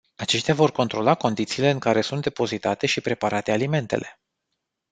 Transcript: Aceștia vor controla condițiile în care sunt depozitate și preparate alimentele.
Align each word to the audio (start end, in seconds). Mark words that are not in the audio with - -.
Aceștia 0.15 0.53
vor 0.53 0.71
controla 0.71 1.15
condițiile 1.15 1.69
în 1.69 1.79
care 1.79 2.01
sunt 2.01 2.21
depozitate 2.21 2.85
și 2.87 3.01
preparate 3.01 3.51
alimentele. 3.51 4.19